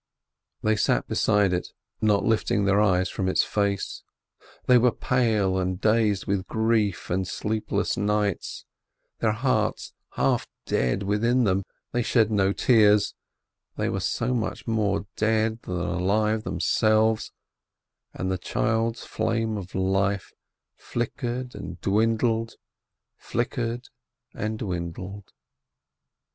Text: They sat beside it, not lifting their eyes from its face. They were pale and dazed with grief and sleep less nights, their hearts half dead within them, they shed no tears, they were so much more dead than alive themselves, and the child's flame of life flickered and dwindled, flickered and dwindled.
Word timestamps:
They 0.63 0.75
sat 0.77 1.07
beside 1.07 1.53
it, 1.53 1.73
not 2.01 2.25
lifting 2.25 2.65
their 2.65 2.81
eyes 2.81 3.07
from 3.07 3.29
its 3.29 3.43
face. 3.43 4.01
They 4.65 4.79
were 4.79 4.89
pale 4.91 5.59
and 5.59 5.79
dazed 5.79 6.25
with 6.25 6.47
grief 6.47 7.11
and 7.11 7.27
sleep 7.27 7.71
less 7.71 7.95
nights, 7.97 8.65
their 9.19 9.31
hearts 9.31 9.93
half 10.13 10.47
dead 10.65 11.03
within 11.03 11.43
them, 11.43 11.61
they 11.91 12.01
shed 12.01 12.31
no 12.31 12.51
tears, 12.51 13.13
they 13.75 13.89
were 13.89 13.99
so 13.99 14.33
much 14.33 14.65
more 14.65 15.05
dead 15.17 15.61
than 15.61 15.75
alive 15.75 16.45
themselves, 16.45 17.31
and 18.11 18.31
the 18.31 18.39
child's 18.39 19.05
flame 19.05 19.55
of 19.55 19.75
life 19.75 20.33
flickered 20.77 21.53
and 21.53 21.79
dwindled, 21.79 22.55
flickered 23.19 23.89
and 24.33 24.57
dwindled. 24.57 25.29